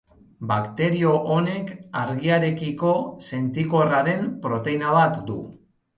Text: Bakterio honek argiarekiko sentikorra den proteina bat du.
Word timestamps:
Bakterio 0.51 1.11
honek 1.35 1.69
argiarekiko 2.03 2.95
sentikorra 3.27 4.01
den 4.09 4.25
proteina 4.47 4.95
bat 4.97 5.25
du. 5.29 5.37